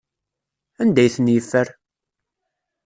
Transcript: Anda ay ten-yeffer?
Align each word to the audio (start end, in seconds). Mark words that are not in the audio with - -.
Anda 0.81 1.01
ay 1.03 1.09
ten-yeffer? 1.15 1.67